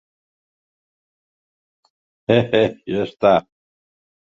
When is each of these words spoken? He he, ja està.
He 2.31 2.41
he, 2.57 2.65
ja 2.95 3.09
està. 3.13 3.39